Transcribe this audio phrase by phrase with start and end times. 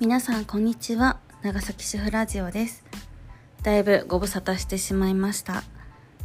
[0.00, 1.18] 皆さんこんにちは。
[1.42, 2.86] 長崎主婦ラジオです。
[3.62, 5.62] だいぶご無沙汰してしまいました。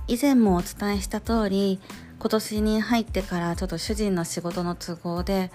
[0.08, 1.82] 以前もお伝えした通り
[2.18, 5.52] 今年に入ってからちょっと主人の仕事の都合で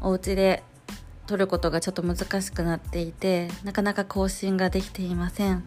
[0.00, 0.62] お家で
[1.26, 5.62] 撮ることがちょっと難しくなっていてなかなか更新ができていません。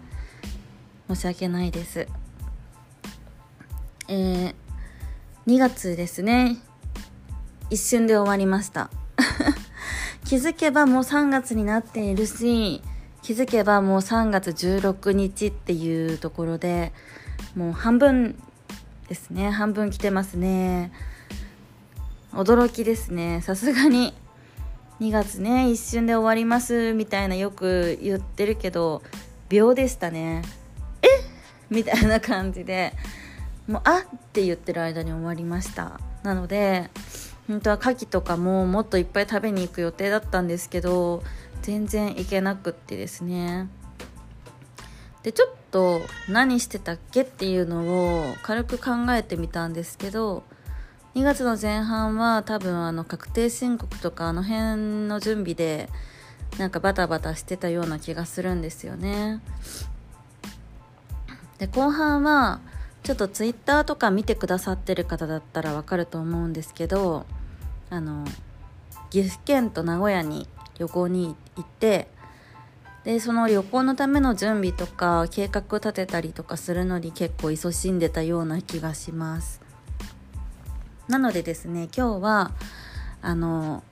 [1.08, 2.08] 申し訳ないです。
[4.08, 4.56] えー、
[5.46, 6.58] 2月ですね。
[7.70, 8.90] 一瞬で終わりました。
[10.26, 12.82] 気づけばもう3月になっているし
[13.22, 16.92] 気づけばもう3月16日っていうところで
[17.56, 18.42] もう半分
[19.08, 19.52] ですね。
[19.52, 20.92] 半分来てますね。
[22.34, 23.42] 驚きですね。
[23.42, 24.14] さすがに。
[25.02, 29.04] 2月ね一瞬で終わりますみたいなよく言ってるけど
[29.50, 30.42] 秒でしたね。
[31.02, 31.08] え？
[31.70, 32.94] みたいな感じで
[33.68, 36.00] もうあって言ってる間に終わりました。
[36.24, 36.90] なので
[37.48, 41.24] 本当は牡蠣とかももっといっぱい食べに行く予定だったんですけど
[41.62, 43.70] 全然行けなくってですね。
[45.24, 50.44] でちょっと何してたっけっていうのを軽く考えてみたんですけど
[51.16, 55.90] 2月の前半は多分あの確定申告とかあの辺の準備で
[56.60, 59.42] なんかバタバタしてたような気がするんですよね。
[61.58, 62.60] で後半は
[63.06, 67.28] ちょっとツイッターとか見てくださってる方だったらわかると思うんですけど
[67.92, 68.26] あの
[69.12, 70.48] 岐阜県と名古屋に
[70.80, 72.08] 旅行に行って
[73.04, 79.62] でその旅行のための準備とか計画立てたりとかするのに結構勤しんでたような気がします。
[81.08, 82.52] なのでですね今日は
[83.22, 83.84] あの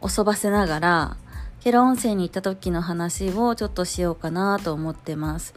[0.00, 1.16] おそばせながら
[1.60, 5.54] ケロ温泉に行った時の話をちょっとしようかなと思ってます。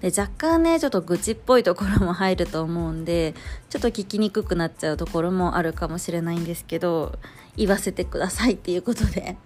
[0.00, 3.34] で若干ねちょっと愚痴っぽいところも入ると思うんで
[3.70, 7.18] ちょっと聞きにくくなっちゃうところもあるかもしれないんですけど
[7.56, 9.36] 言わせてくださいっていうことで。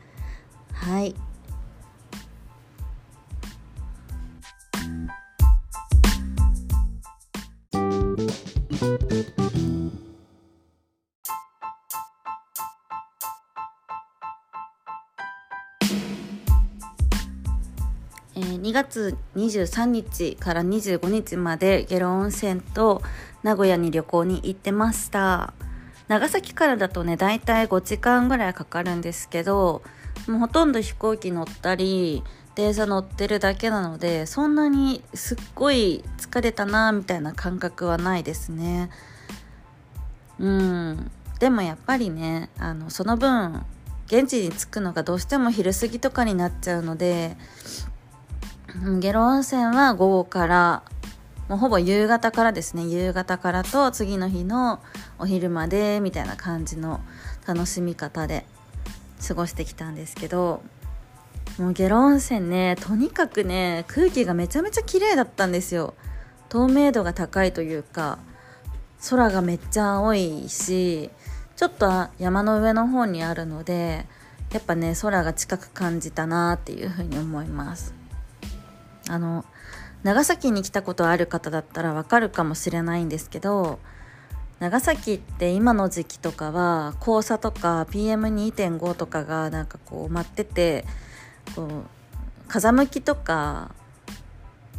[0.73, 1.15] はい。
[18.71, 23.03] 2月23日から25日まで下呂温泉と
[23.43, 25.55] 名古屋に旅行に行ってました。
[26.07, 29.83] 長崎からだとねだいたい5時間ぐらいかかるんですけど
[30.29, 32.23] もうほとんど飛行機乗ったり
[32.55, 38.91] 電車乗ってるだけなのでそんなにすっごい疲れたなみたいな感覚はないですね。
[40.39, 41.11] うん。
[41.41, 43.65] でもやっぱりねあのその分
[44.07, 47.37] 現地に着くのがどうしても昼過ぎとかになっちゃうので
[49.01, 50.83] 下呂温泉は午後から
[51.49, 52.87] もうほぼ夕方からですね。
[52.87, 54.81] 夕方からと次の日の
[55.19, 57.01] お昼までみたいな感じの
[57.47, 58.47] 楽しみ方で
[59.27, 60.63] 過ごしてきたんですけど
[61.59, 65.95] もう下呂温泉ねとにかくね空気がめちゃめちゃ綺麗だったんですよ。
[66.49, 68.19] 透明度が高いというか
[69.09, 71.11] 空がめっちゃ青いし
[71.57, 74.07] ちょっと山の上の方にあるので
[74.53, 78.00] やっぱね空が近く感じたなっていうふうに思います。
[79.11, 79.45] あの
[80.05, 83.81] 長崎に来たことある方だったらわかるかもしれないんですけど
[84.61, 90.85] 長崎って今の時期とかは黄砂とか PM2.5 とかがなんかこう舞ってて
[91.57, 91.69] こう
[92.47, 93.75] 風向きとか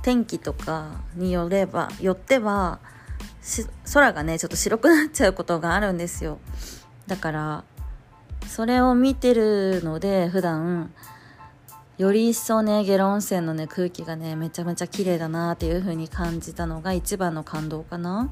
[0.02, 2.80] 天気とかによればよっては
[3.94, 6.40] 空がねちょっと白くなっちゃうことがあるんですよ。
[7.08, 7.64] だから
[8.48, 10.94] それを見てるので普段
[11.98, 18.30] より一層ね下呂温泉のね空気がねめちゃめちゃ綺麗だなっていう風に感じたのが一番の感動かな。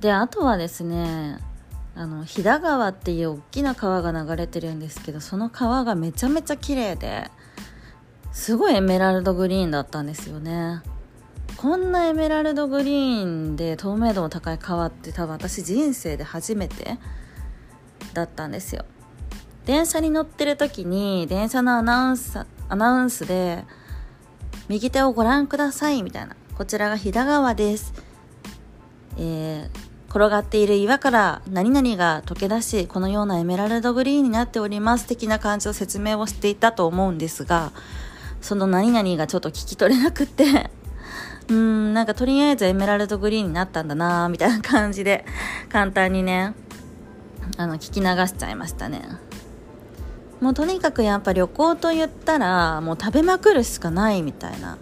[0.00, 1.38] であとはですね
[1.94, 7.30] あの飛騨川っていう大きな川が流れてるんですけどその川がめちゃめちゃ綺麗で
[8.32, 10.82] すごいエメラルドグリーンだったんですよね。
[11.56, 16.96] こんなエメラルドグリーンで透明度の高い川って多分私人生で初めて
[18.14, 18.86] だったんですよ。
[19.66, 23.64] 電車に乗ってる時に電車のアナウンスアナウンスで
[24.68, 27.92] 右手をご覧くださいみたいなこちらが飛騨川です
[29.16, 35.06] えー転がっている岩から何々が溶け出し、このようなエメラルドグリーンになっております。
[35.06, 37.70] 的な感じの説明をしていたと思うんですが、
[38.40, 40.70] その何々がちょっと聞き取れなくって
[41.48, 45.24] うん、なんかとりあえずエメラルドグリーンになったんだなみたいな感じで、
[45.68, 46.54] 簡単にね、
[47.56, 49.02] あの、聞き流しちゃいましたね。
[50.40, 54.78] もうとにかくやっぱ旅行と言ったら、もう食べまくるしかないみたいな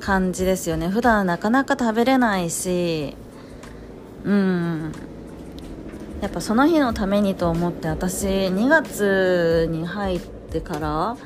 [0.00, 0.88] 感じですよね。
[0.88, 3.16] 普段なかなか食べれないし、
[4.24, 4.92] うん
[6.20, 11.16] やっぱその日のためにと思って私2月に入ってから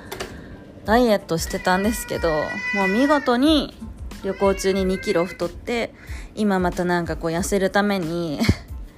[0.85, 3.75] ダイエットしてたんですけどもう見事に
[4.23, 5.95] 旅行中に2キロ太って
[6.35, 8.41] 今またなんかこう痩せるために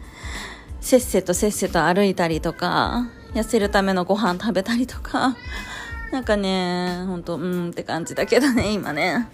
[0.81, 5.37] せっせとせっせと歩いたりとか痩せるためのご飯食べたりとか。
[6.13, 9.29] なんかねほんとうんって感じだけどね今ね。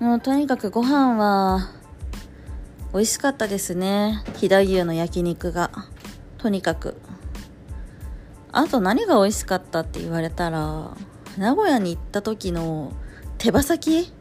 [0.00, 1.68] もうとにかくご飯は
[2.94, 4.22] 美味しかったですね。
[4.36, 5.70] 飛騨牛の焼肉が。
[6.38, 6.96] とにかく。
[8.50, 10.96] あと何が美味しかったって言われたら
[11.36, 12.92] 名古屋に行った時の
[13.36, 14.12] 手羽先。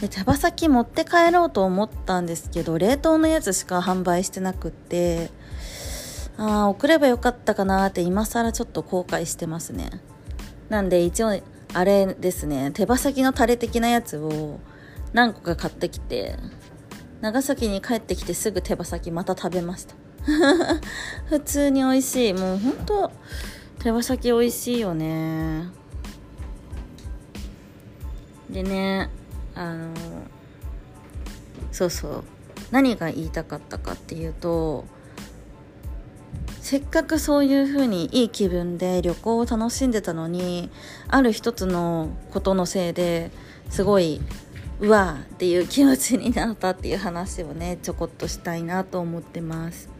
[0.00, 5.30] で手羽先持って帰ろうと思ったんですけど冷凍のやつしか販売してなくって。
[6.38, 9.90] ああ送ればよかったかなって今更ちょっと後悔してますね。
[10.68, 11.40] なんで一応
[11.72, 12.70] あれですね。
[12.72, 14.60] 手羽先のタレ的なやつを
[15.12, 16.36] 何個か買ってきて
[17.20, 19.94] 長崎に帰ってきてすぐ手羽先また食べました。
[21.28, 22.32] 普通に美味しい。
[22.34, 23.10] もうほんと
[23.78, 25.68] 手羽先美味しいよね。
[28.50, 29.10] でね
[29.54, 29.94] あの
[31.72, 32.24] そうそう。
[32.70, 34.84] 何が言いたかったかっていうと
[36.66, 40.68] せっかくそういうふうにいい気分で旅行を楽しんでたのに
[41.06, 43.30] ある一つのことのせいで
[43.70, 44.20] すごい
[44.80, 49.95] うわーっていう気持ちになったっていう話をねちょこっとしたいなと思ってます。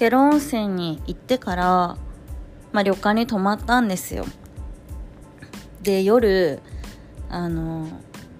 [0.00, 1.66] ケロ温泉に行ってから、
[2.72, 4.24] まあ、旅館に泊まったんですよ。
[5.82, 6.60] で夜
[7.28, 7.86] あの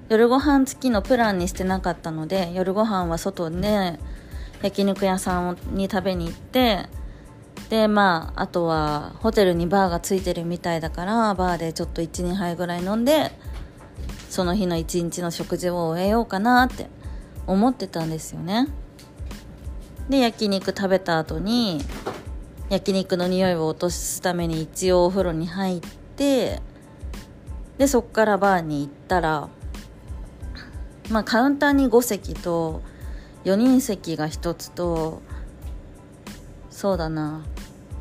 [0.09, 3.99] 夜ご飯付きのプランにしてなかったので夜ご飯は外で
[4.63, 6.87] 焼肉屋さんに食べに行って
[7.69, 13.33] でまああとはホテルにバーがついてるみたいだからバーでちょっと12杯ぐらい飲んで
[14.31, 16.89] その日の一日の食事を終えようかなって
[17.47, 18.67] 思ってたんですよね。
[20.09, 21.81] で焼肉食べた後に
[22.69, 25.81] 焼肉の匂いを落とすために一応お風呂に入っ
[26.17, 26.61] て
[27.79, 29.49] でそっからバーに行ったら
[31.11, 32.83] まあカウンターに5席と
[33.45, 35.23] 4人席が1つと
[36.71, 37.45] そうだな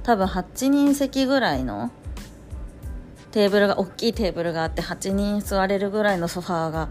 [0.03, 1.91] 多分8人席ぐらいの
[3.31, 6.89] テーブルが大きいテーブルがあって8人座れるぐらいのソファーが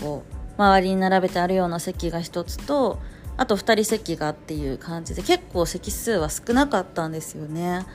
[0.00, 2.98] こう周りに並べてあるような席が1つと
[3.38, 7.86] あと2人席がっていう感じで結構席数は少なかったんですよね。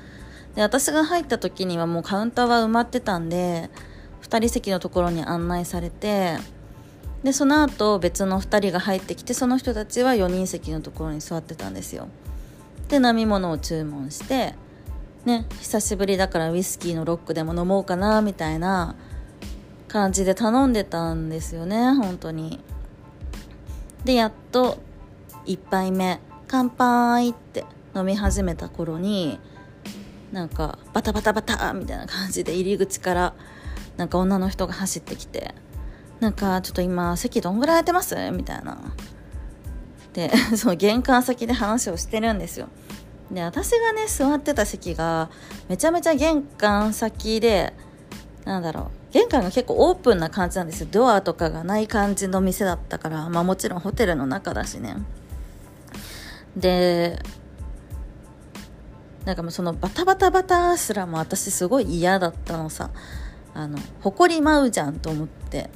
[0.56, 3.70] で私が入った時にはもうカウンターは埋まってたんで
[4.22, 6.38] 2人席のところに案内されて
[7.24, 12.08] でその後別の2人が入ってきてその人たちは4人席のところに座ってたんですよ。
[12.88, 14.56] で飲み物を注文して
[15.26, 18.96] ね久しぶりだからウイスキーのロックでも飲もうかなみたいな
[19.90, 22.62] 感じで頼んでたんですよね本当に。
[24.06, 24.78] でやっと
[25.46, 29.40] 1杯目乾杯って飲み始めた頃に
[30.32, 33.34] なんかバタバタバタみたいな感じで入り口から
[33.98, 35.54] なんか女の人が走ってきて
[36.20, 38.16] なんかちょっと今席どんぐらい空いてます？
[38.32, 38.78] みたいな。
[40.14, 42.68] で その玄関先で話をしてるんですよ。
[43.32, 45.30] で私がね座ってた席が
[45.68, 47.74] めちゃめちゃ玄関先で
[48.46, 50.88] なんだろう玄関が結構オープンな感じなんですよ。
[50.92, 54.96] ドアとかがない感じの店だったからまあもちろんホテルの中だしね。
[56.56, 57.20] で
[59.26, 62.92] なんかもうそのバタバタバタすらも私すごい嫌だったのさ。
[63.56, 65.70] あの誇り舞うじゃんと思って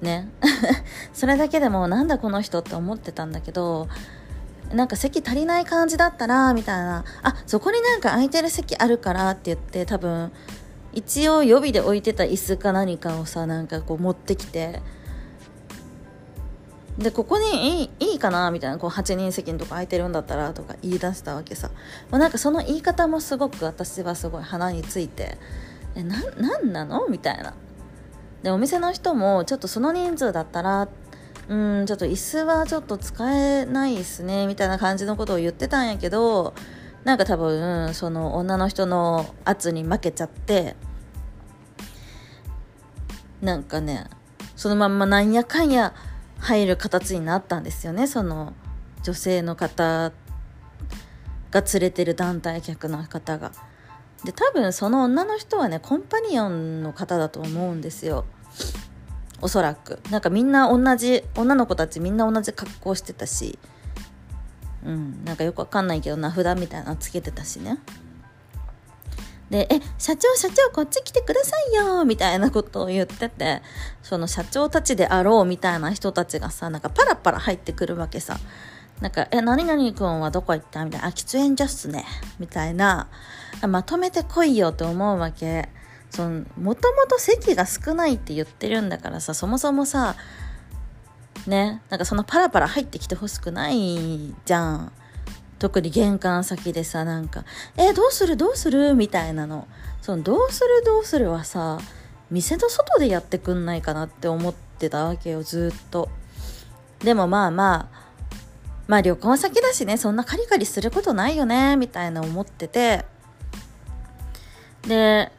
[0.00, 0.28] ね。
[1.12, 3.88] それだけでもなんだこの人って思ってたんだけど
[4.72, 7.04] なんか席足りない感じだったらみたいな。
[7.22, 10.32] あそこになんか空いてる席あるからって言って多分
[10.92, 14.80] 一応予備で置いてた椅子か何かをさなんかこう持ってきて
[17.00, 21.70] でここにいいいいかなみたいなこう8人席のとこ空いてるんだったらとか言い出したわけさ、
[22.10, 25.38] まあ、なんかその言い方もすごく私はすごい鼻について
[25.94, 27.08] えななんなの？
[27.08, 27.54] みたいな。
[28.42, 30.88] でお店の人もちょっとその人数だったら
[31.48, 36.54] うんちょっと椅子はちょっと使えないですねみたいな感じのことを言ってたんやけど
[37.04, 40.76] なんか多分その女の人の圧に負けちゃって
[43.42, 44.06] なんかね
[44.54, 45.92] そのまんまなんやかんや
[46.40, 48.06] 入る形になったんですよね。
[48.06, 48.54] その
[49.02, 50.12] 女性の方
[51.50, 53.52] が連れてる団体客の方が。
[54.24, 58.24] で多分その女の人はねコンパニオンの方だと思うんですよ。
[59.40, 60.00] おそらく。
[60.10, 63.58] なんかみんな同じ女の子たちみんな同じ格好してたし。
[64.84, 65.24] うん。
[65.24, 67.78] なんかよくわかんないけど名札みたいなのつけてたしね。
[69.50, 73.62] で、え、社長、社長、こっち来てくださいよみたいなことを言ってて、
[74.02, 78.38] その社長たちであろうみたいな人たちがさ、なんかパラパラ入ってくるわけさ。
[79.00, 80.84] なんか、え、何々君はどこ行った？
[80.84, 82.04] みたいな、あ、喫煙所っすね。
[82.38, 83.08] みたいな、
[83.66, 85.68] まとめてこいよって思うわけ。
[86.10, 90.16] その、もともと席が少ないって言ってるんだからさ、そもそもさ、
[91.46, 94.92] ね、なんかそのパラパラ入ってきてほしくないじゃん。
[95.60, 97.44] 特に玄関先でさなんか
[97.78, 98.36] 「えどうする？
[98.36, 99.68] どうする?」みたいなの
[100.02, 100.82] その「どうする？
[100.84, 101.78] どうする?」はさ
[102.30, 106.08] 店の外でやってくんないかなって思ってたわけよずっと
[107.00, 108.00] でもまあまあ
[108.88, 113.04] まあ旅行先だしねそんなカリカリすることないよねみたいな思ってて
[114.86, 115.30] で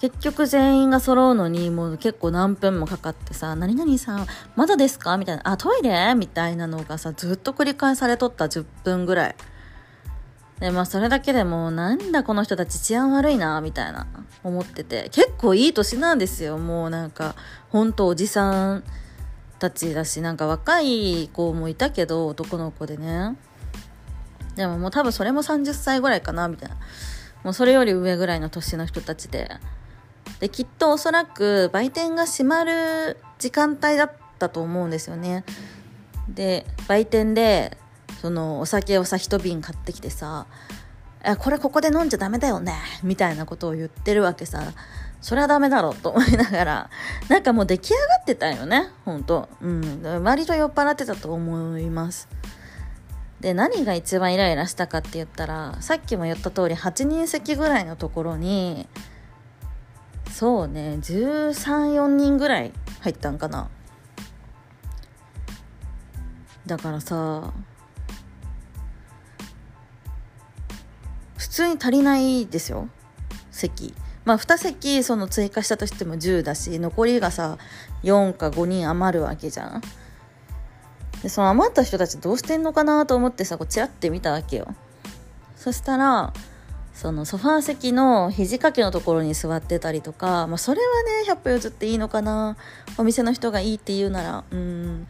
[0.00, 4.26] 結局全員が揃うのにもう結構何分もかかってさ「何々さん
[4.56, 9.36] まだですか?」みたいな「あトイレ?」みたいなのがさずっと繰り返されとった10分ぐらい
[10.62, 14.06] でまあそれだけでもなんだこの人たち治安悪いなみたいな
[14.44, 15.08] 思ってて。
[15.10, 16.56] 結構いい年なんですよ。
[16.56, 17.34] もうなんか
[17.70, 18.84] ほんとおじさん
[19.58, 23.36] たちだしなんか若い子もいたけど男の子でね。
[24.54, 26.76] でももう多分それも30歳ぐらいかなみたいな。
[27.42, 29.50] もうそれより上ぐらいの年の人たちで。
[30.38, 35.44] できっとおそらく売店が閉まる時間帯だったと思うんですよね。
[36.28, 37.76] で売店で
[38.22, 40.46] そのお酒をさ一瓶買ってきてさ
[41.40, 44.62] 「これここで飲んじゃダメだよね」みたいなことを言ってるわけさ。
[45.20, 46.90] それはダメだろうと思いながら。
[47.30, 49.48] なんかもう出来上がってたよねほんと。
[49.60, 50.02] うん。
[50.24, 52.26] 割と酔っ払ってたと思います。
[53.38, 58.88] で何が一番イライラしたかって言ったらさっきも言った通り8人席ぐらいのところに
[60.28, 63.68] そうね134人ぐらい入ったんかな。
[66.66, 67.52] だからさ
[71.52, 72.88] 通に足りないですよ。
[73.50, 73.94] 席。
[74.24, 77.58] まあ2席その追加したとしても10だし残りがさ
[78.04, 79.82] 4か5人余るわけじゃん。
[81.22, 84.74] でその余った人たちどうしてんのかなと思ってさこうチラって見たわけよ。
[85.56, 86.32] そしたら
[86.94, 92.56] そのソファー席の肘掛けのところに座ってたりとか、まあ、それはね100歩譲っていいのかな。
[92.96, 95.06] お店の人がいいって言うならうん。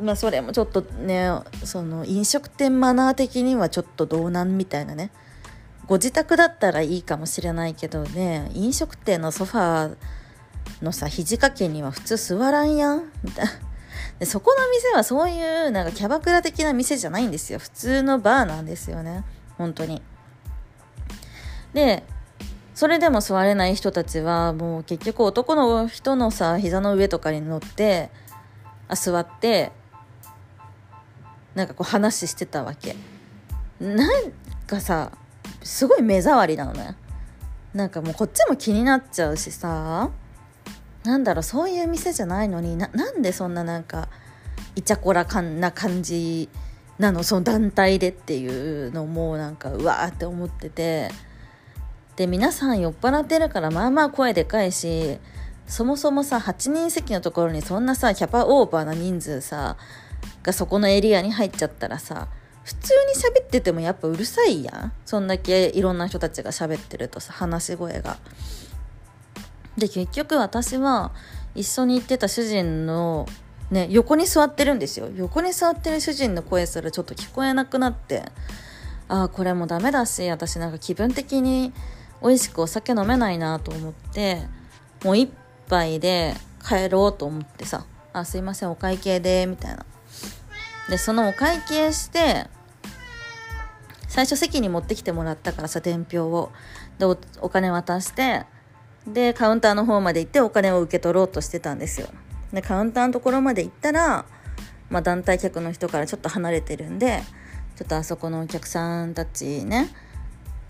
[0.00, 1.30] まあそれもちょっとね
[1.64, 5.10] その飲食店マナー的にはちょっとどうなんみたいなね。
[5.86, 13.10] ご自宅だったらいいかもしれないけどね飲食店のソファーのさ肘掛けには普通座らんやん。
[13.22, 13.52] みたいな
[14.18, 17.58] でそこの店はそういうなんかキャバクラ的な店じゃないんですよ。
[17.58, 19.24] 普通のバーなんですよね。
[19.56, 20.02] 本当に。
[21.72, 22.02] で
[22.74, 28.10] それでも座れない人たちはもう結局男の人のさ膝の上とかに乗って
[28.88, 29.72] あ座って
[31.56, 32.94] なんかこう話してたわけ。
[33.80, 34.32] なん
[34.68, 35.10] かさ
[35.64, 36.94] すごい目障りなのね。
[37.74, 40.10] なんかもうこっちも気になっちゃうしさ。
[41.02, 44.08] なんだろうそういう店じゃないのにななんでそんななんか
[44.76, 46.48] イチャコラかんな感じ
[46.98, 47.22] なの？
[47.22, 51.10] その団体でっていうのもなんかうわーって思ってて。
[52.16, 55.18] で皆さん酔っ払ってるからまあまあ声でかいし
[55.66, 59.76] そもそもさ8人席のところにそんなさキャパオーバーな人数さ
[60.42, 62.28] がそこのエリアに入っちゃったらさ
[62.64, 64.92] 普通に喋っててもやっぱうるさいやん。
[65.04, 68.16] そんだけいろんな人たちが喋ってるとさ話し声が。
[69.78, 71.12] で結局私は
[71.54, 73.26] 一緒に行ってた主人の
[73.70, 75.08] ね横に座ってるんですよ。
[75.14, 78.24] 横に座ってる主人の声すらちょっと聞こえなくなって
[79.08, 81.72] ああこれもダメだし私なんか気分的に
[82.20, 84.42] 美味しくお酒飲めないなと思って
[85.04, 85.30] もう一
[85.68, 86.34] 杯で
[86.66, 89.86] 帰ろうと思ってさ「あすいませんお会計で」みたいな。
[90.88, 92.46] でそのお会計して
[94.08, 96.52] 最初席に持ってきてもらったからさ伝票を。
[96.98, 97.04] で
[97.40, 98.46] お金渡して
[99.06, 102.08] でカウンターの方まで行ってお金を受け取ろうとしてたんですよ。
[102.52, 104.24] でカウンターのところまで行ったら、
[104.88, 107.22] まあ、団体客の人からちょっと離れてるんで
[107.76, 109.90] ちょっとあそこのお客さんたちね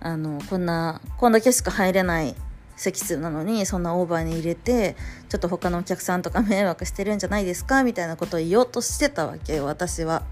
[0.01, 2.35] あのこんなこんだけしか入れない
[2.77, 4.97] 席数なのにそんなオーバーに入れて
[5.29, 10.23] ちょっと他のお客さんとか迷惑してるんじゃないですかみたいなことを言おうとしてたわけよ私は。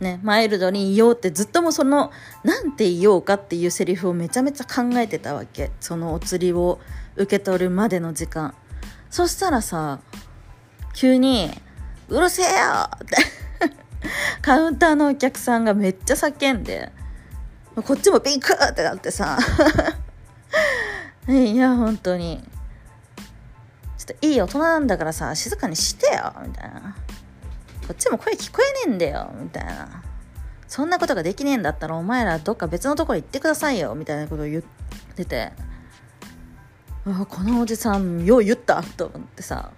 [0.00, 2.10] ね、マイルドに言おうってずっともその
[2.42, 6.80] 何て言おうかっていうセリフをめちゃめちゃ考えてたわけそのお釣りを
[7.14, 8.52] 受け取るまでの時間
[9.10, 10.00] そしたらさ
[10.92, 11.52] 急に
[12.08, 13.16] 「うるせえよ!」って
[14.42, 16.90] カウンターのお客さんがめっちゃ叫んで
[17.86, 19.38] こっちもビクってなってさ
[21.28, 22.42] いや本当に。
[23.96, 26.96] ちょっといい大人なんだからさ静かにしてよみたいな。
[27.86, 30.02] こっちも声聞こえねえんだよみたいな。
[30.66, 34.62] そんなことができねえんだったらお前らどっか別のところ行ってくださいよみたいなことを言っ
[35.14, 35.52] てて。
[37.04, 39.70] あこのおじさんよう言ったと思ってさ。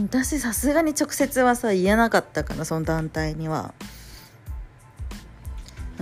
[0.00, 3.74] 私さすがに直接はさ言えなかったからその団体には。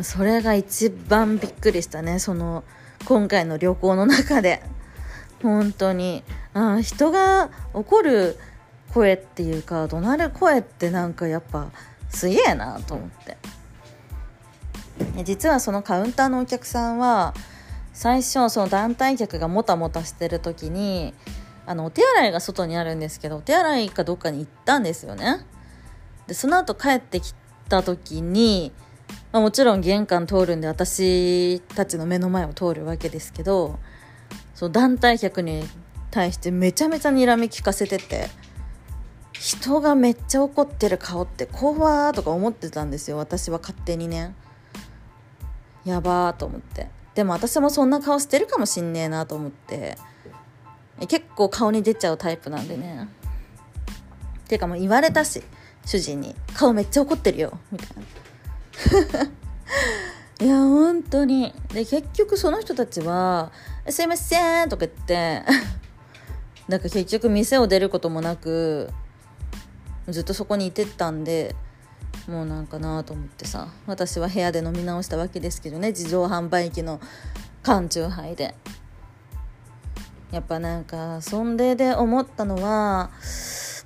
[0.03, 2.65] それが一番びっくりしたねその
[3.07, 4.63] 今回の旅行の中で。
[5.43, 6.23] 本当に。
[6.55, 8.39] あ人が怒る
[8.95, 11.71] 声っていうか怒鳴る声ってなんかやっぱ
[12.09, 13.37] すげえなと思って。
[15.25, 17.35] 実はそのカウンターのお客さんは
[17.93, 21.15] 最初その団体客がもたもたしてる時に
[21.67, 25.45] あのお手洗いが外にあるんですけどお手洗いかどっかに行ったんですよね。
[26.27, 27.35] でその後帰ってき
[27.69, 28.73] た時に、
[29.33, 33.79] まあ、もちろん玄関通るんで私たちの目の前を通るわけですけど
[34.57, 35.63] その団体客に
[36.11, 38.29] 対してめちゃめちゃ睨み聞かせてて
[39.35, 44.35] 人がめっちゃ怒ってる顔って怖ーとか思ってたんですよ私は勝手にね。
[45.85, 46.89] やばーと思って。
[47.15, 49.99] でも私もそんな顔してるかもしんねえなと思って。
[51.07, 53.09] 結構顔に出ちゃうタイプなんでね。
[54.49, 55.43] ていうかもう言われたし
[55.85, 59.31] 主人に「顔めっちゃ怒ってるよ」みたいな。
[60.39, 61.53] いや本当に。
[61.73, 63.53] で結局その人たちは
[63.89, 65.43] 「すいません」とか言って
[66.69, 68.91] なんか結局店を出ることもなく
[70.09, 71.55] ずっとそこにいてったんで
[72.29, 73.69] もうなんかなと思ってさ。
[73.87, 75.89] 私は部屋で飲み直したわけですけどね。
[75.89, 77.01] 自動販売機の
[77.63, 78.55] 缶チューハイで。
[80.33, 83.11] やっぱなんかそんでで思ったのは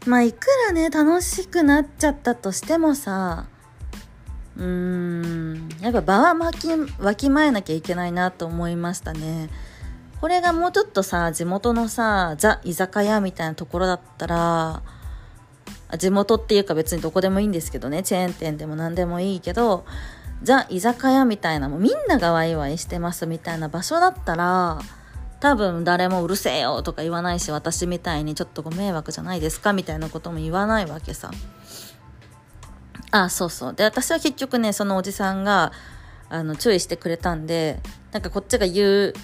[0.07, 3.47] まあいくらね楽しくなっちゃったとしてもさ
[4.57, 5.10] うーん
[5.93, 9.51] やっぱ場は巻きわきまえなきゃいけないなと思いましたね。
[10.21, 14.83] これがもうちょっとさ地元のさザ居酒屋みたいなところだったら
[15.99, 18.03] 地元っていうか別にどこでもいいんですけどね。
[18.03, 19.85] チェーン店でも何でもいいけど
[20.43, 24.79] ザ居酒屋みたいなもうみんながワイワイしてますみたいな場所だったら
[25.41, 31.31] 多分誰もうるせえよとか言わないし私みたいにちょっとご迷惑じゃないですかみたいなことも言わないわけさ。
[33.11, 33.75] あそうそう。
[33.75, 35.73] で私は結局ねそのおじさんが
[36.29, 37.81] あの注意してくれたんで
[38.13, 39.15] なんかこっちが言う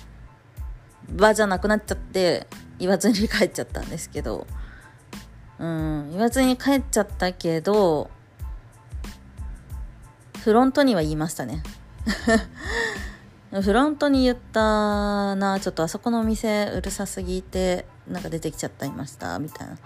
[1.10, 2.46] 場じゃなくなっちゃって
[2.78, 4.46] 言わずに帰っちゃったんですけど。
[5.58, 8.10] うん言わずに帰っちゃったけど
[10.42, 11.62] フロントには言いましたね。
[13.50, 19.78] フロントに言ったなちょっとあそこのお店うるさすぎてなんか出てきちゃったいましたみたいな。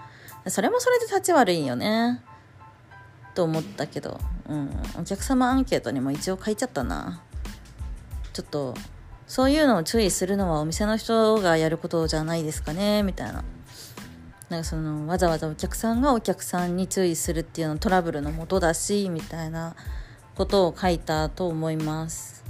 [0.51, 2.21] それもそれで立ち悪いよね。
[3.33, 7.21] と思ったけど、うん、お客様アンケートにも一応書いちゃったな。
[8.33, 8.73] ちょっと
[9.27, 13.43] そういうのを注意するのはお店の人がやることじゃないですかねみたいな。
[14.49, 19.75] なんかそのわざわざお客さんがお客さんに注意するっていうのトラブルのもとだしみたいな
[20.35, 22.43] ことを書いたと思います。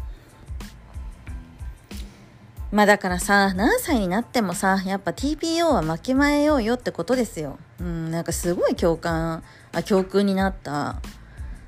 [2.71, 7.59] まあだからさ何歳になってもさやっぱ TPO は巻き前ようよってことですよ。
[7.79, 11.01] うんなんかすごい共感あ教訓になった。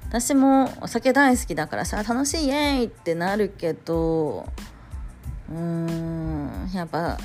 [0.07, 4.45] 私もお酒大好きだからさ楽しいイエーイってなるけど
[5.49, 7.17] うーんやっぱ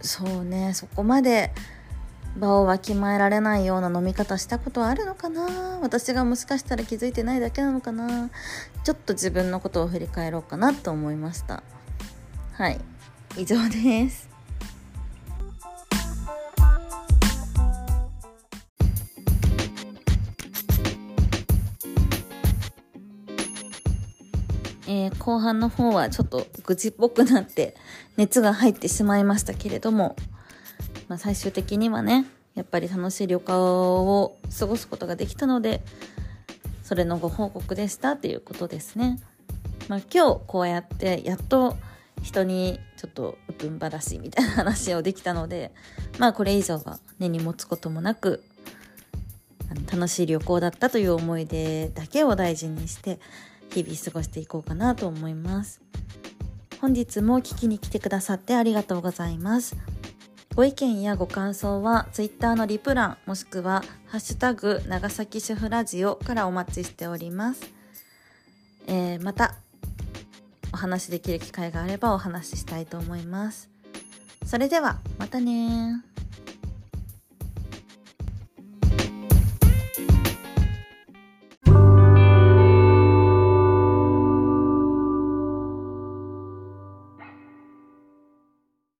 [0.00, 1.52] そうねそこまで
[2.36, 5.80] 場をわきまえられないような飲み方したことはあるのかな。
[5.82, 8.30] 私がもしかしたら気づいてないだけなのかな。
[8.84, 11.64] ちょっと自分のことを振り返ろうかなと思いました。
[12.52, 12.80] はい。
[13.36, 14.29] 以上です。
[24.90, 27.76] えー、後半の方はちょっと愚痴っぽくなって
[28.16, 30.16] 熱が入ってしまいましたけれども
[31.10, 32.24] まあ、最終的にはね
[32.54, 35.82] やっぱり楽しい旅行を過ごすことができたので
[36.84, 39.20] それのご報告でしたっていうことですね。
[39.88, 41.76] まあ、今日こうやってやっと
[42.22, 45.72] 人にちょっとうっぷんばらしみたいな話をできたので
[46.18, 48.44] まあこれ以上は根に持つこともなく
[49.90, 53.18] 楽しい旅行だったという思い出だけを大事にして
[53.70, 55.80] 日々過ごしていこうかなと思います。
[56.80, 59.76] 本日も聞きに来てくださってありがとうございます。
[60.54, 67.62] ご意見やご感想は Twitter のリプ欄もしくは「ハッシュタグ長崎主婦ラジオ」からお待ちしております、
[68.86, 69.54] えー、また
[70.72, 73.70] お話しできる機会があればお話ししたいと思います
[74.44, 76.02] それではまたね